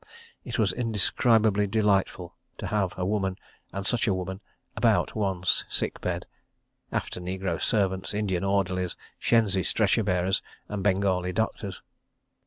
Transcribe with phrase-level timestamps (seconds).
[0.43, 3.37] It was indescribably delightful to have a woman,
[3.71, 4.41] and such a woman,
[4.75, 11.83] about one's sick bed—after negro servants, Indian orderlies, shenzi stretcher bearers, and Bengali doctors.